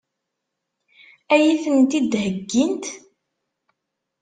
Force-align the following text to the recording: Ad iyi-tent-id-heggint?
Ad 1.33 1.39
iyi-tent-id-heggint? 1.41 2.85